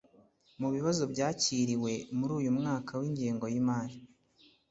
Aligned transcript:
mu 0.61 0.69
bibazo 0.75 1.03
byakiriwe 1.13 1.91
muri 2.17 2.31
uyu 2.39 2.51
mwaka 2.59 2.91
w’ingengo 3.01 3.45
y’imari, 3.53 3.97